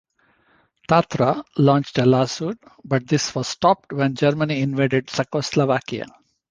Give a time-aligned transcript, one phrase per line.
[0.89, 6.07] Tatra launched a lawsuit, but this was stopped when Germany invaded Czechoslovakia.